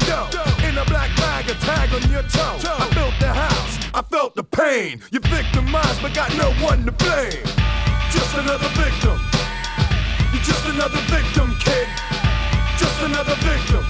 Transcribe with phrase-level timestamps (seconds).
[0.00, 0.28] Doe.
[0.66, 2.58] In a black bag, a tag on your toe.
[2.64, 5.00] I built the house, I felt the pain.
[5.12, 7.44] You victimized, but got no one to blame.
[8.10, 9.18] Just another victim.
[10.32, 11.88] You're just another victim, kid.
[12.78, 13.84] Just another victim.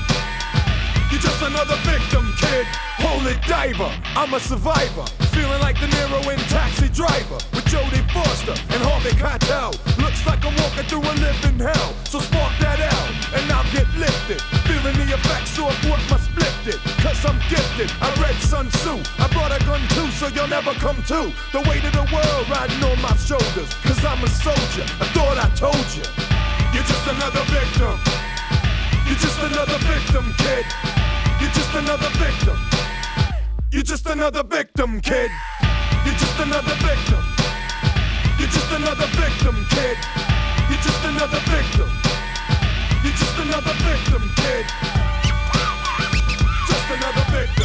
[1.10, 2.66] You're just another victim, kid.
[2.98, 5.23] Holy diver, I'm a survivor.
[5.34, 9.74] Feeling like De Niro in Taxi Driver with Jodie Foster and Harvey Keitel.
[9.98, 11.90] Looks like I'm walking through a living hell.
[12.06, 14.38] So spark that L and I'll get lifted.
[14.70, 16.78] Feeling the effects of what my split did.
[17.02, 17.90] Cause I'm gifted.
[17.98, 19.02] I read Sun Tzu.
[19.18, 21.34] I brought a gun too, so you'll never come to.
[21.50, 23.74] The weight of the world riding on my shoulders.
[23.82, 24.86] Cause I'm a soldier.
[25.02, 26.06] I thought I told you.
[26.70, 27.98] You're just another victim.
[29.06, 30.64] You're just another victim, kid.
[31.42, 32.56] You're just another victim.
[33.74, 35.32] You're just another victim, kid.
[36.06, 37.24] You're just another victim.
[38.38, 39.98] You're just another victim, kid.
[40.70, 41.90] You're just another victim.
[43.02, 44.66] You're just another victim, kid.
[46.68, 47.63] Just another victim.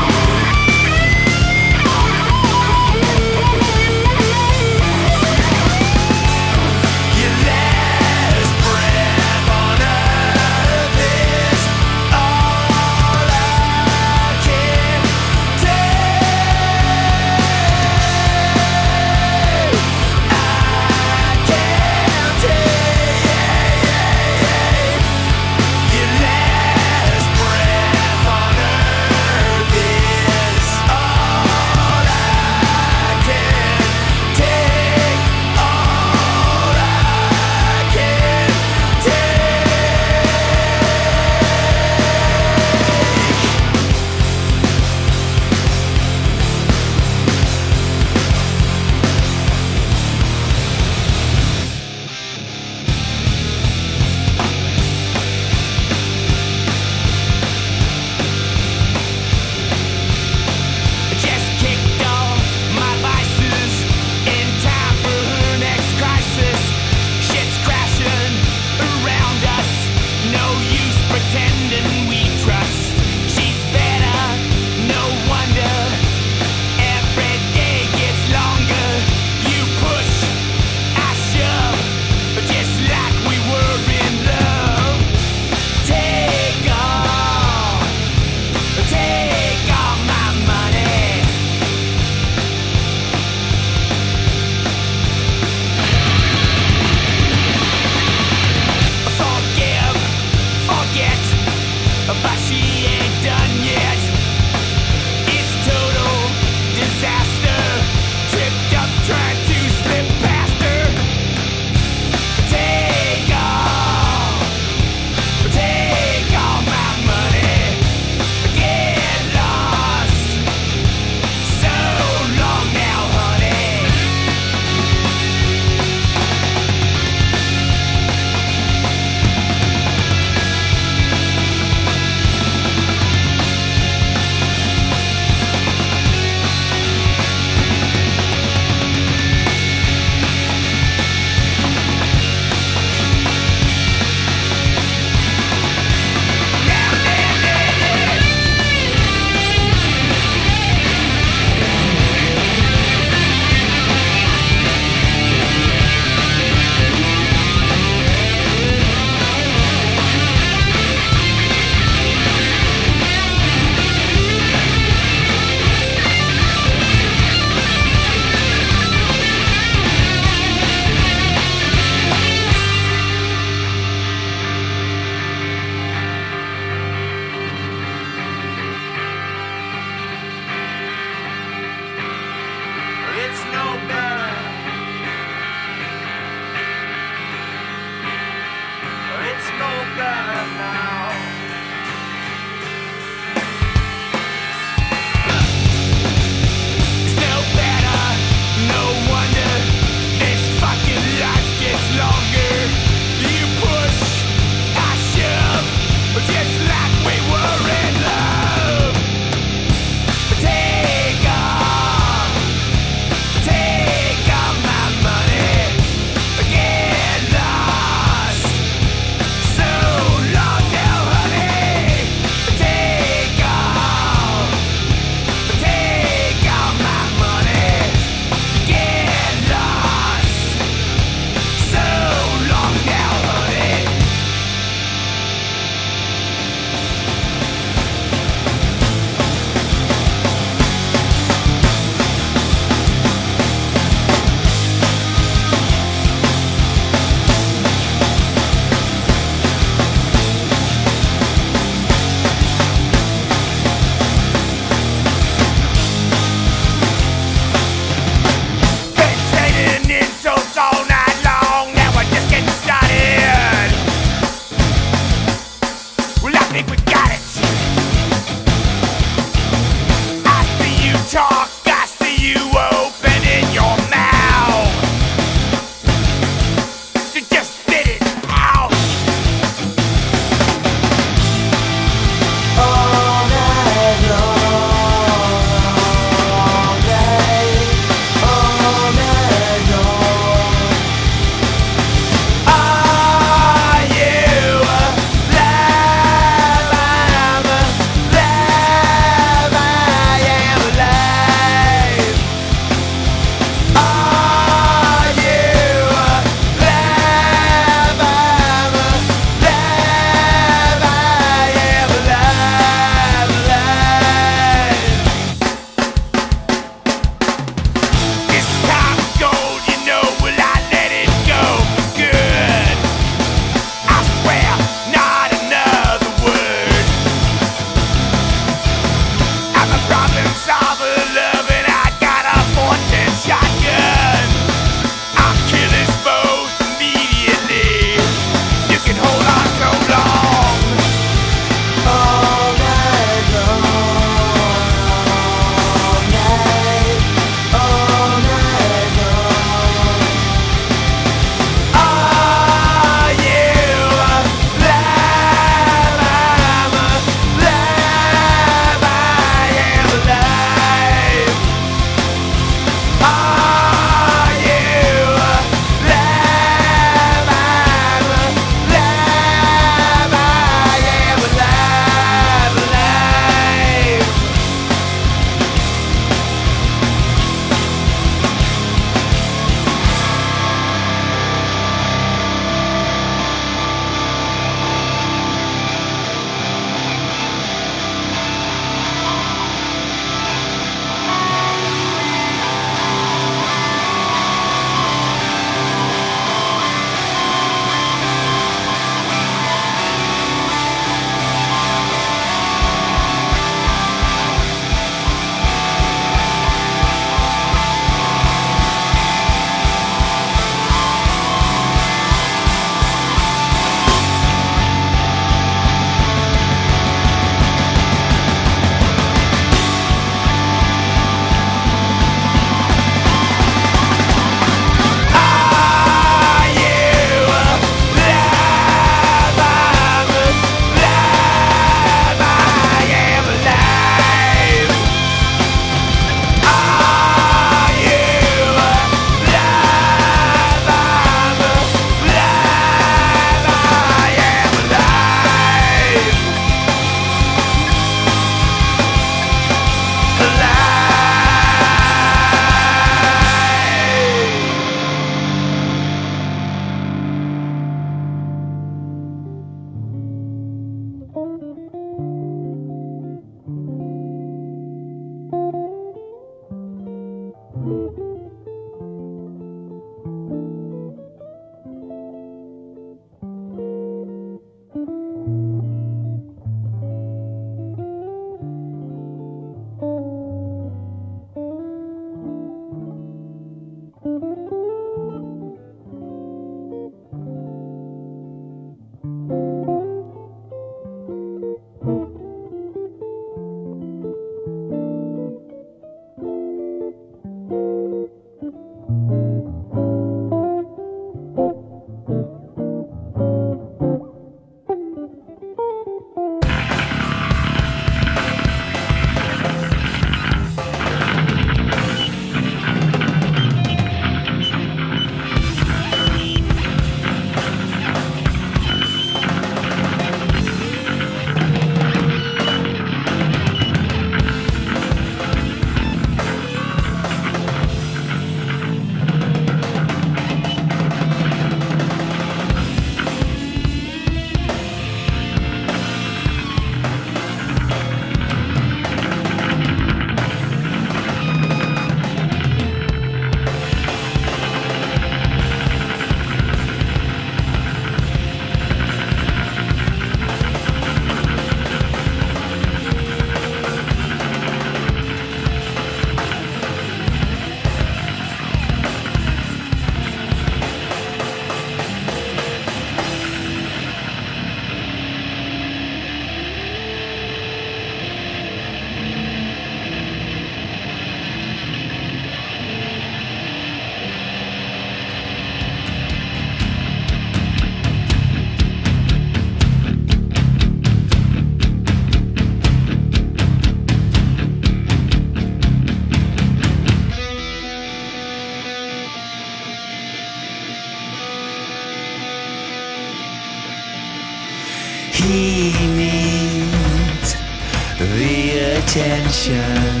[598.90, 600.00] Attention.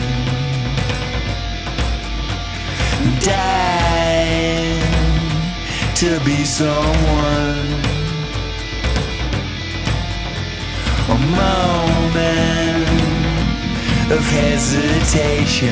[3.20, 4.80] Dying
[5.94, 7.68] to be someone.
[11.08, 11.70] A moment
[14.10, 15.70] of hesitation.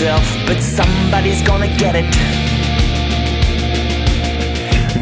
[0.00, 2.08] Yourself, but somebody's gonna get it.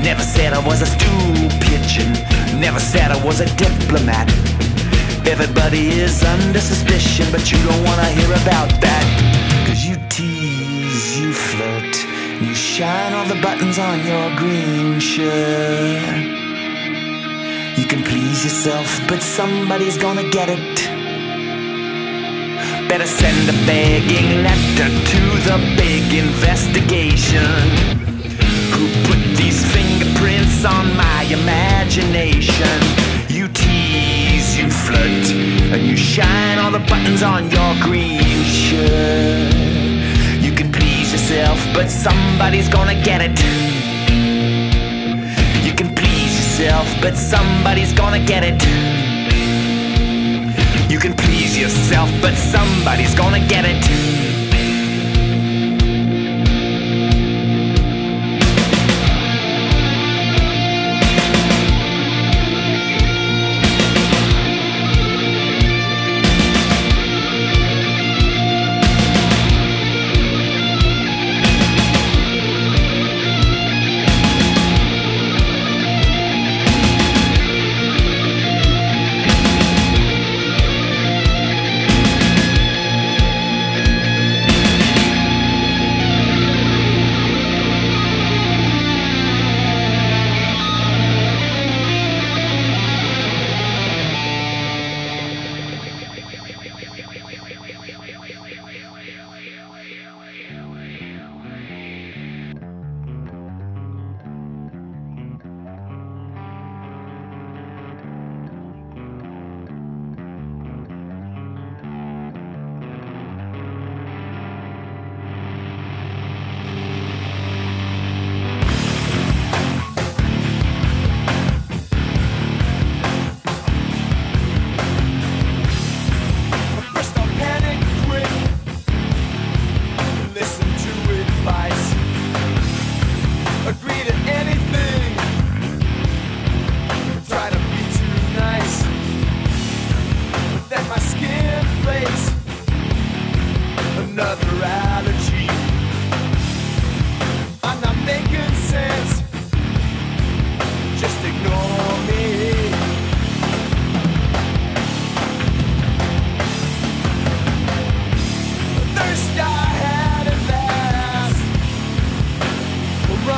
[0.02, 2.12] Never said I was a stool pigeon,
[2.58, 4.28] never said I was a diplomat.
[5.24, 9.04] Everybody is under suspicion, but you don't wanna hear about that.
[9.68, 11.94] Cause you tease, you flirt,
[12.42, 16.26] you shine all the buttons on your green shirt.
[17.78, 20.77] You can please yourself, but somebody's gonna get it.
[22.88, 27.44] Better send a begging letter to the big investigation.
[28.72, 32.80] Who put these fingerprints on my imagination?
[33.28, 35.30] You tease, you flirt,
[35.70, 39.52] and you shine all the buttons on your green shirt.
[40.40, 43.38] You can please yourself, but somebody's gonna get it.
[45.62, 48.97] You can please yourself, but somebody's gonna get it.
[50.98, 54.27] You can please yourself, but somebody's gonna get it.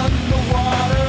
[0.00, 0.99] Run